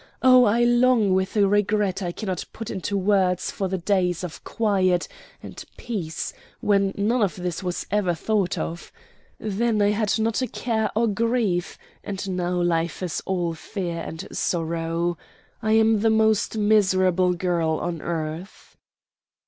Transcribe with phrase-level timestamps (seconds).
[0.23, 4.43] Oh, I long with a regret I cannot put in words for the days of
[4.43, 5.07] quiet
[5.43, 8.91] and peace when none of this was ever thought of!
[9.39, 14.27] Then I had not a care or grief, and now life is all fear and
[14.35, 15.19] sorrow.
[15.61, 18.75] I am the most miserable girl on earth."